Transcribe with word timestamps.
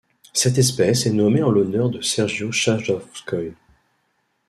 Cette 0.33 0.57
espèce 0.57 1.05
est 1.05 1.11
nommée 1.13 1.43
en 1.43 1.51
l'honneur 1.51 1.91
de 1.91 2.01
Sergio 2.01 2.51
Schajovskoy. 2.51 3.53